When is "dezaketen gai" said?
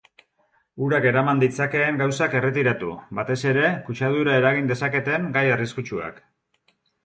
4.75-5.49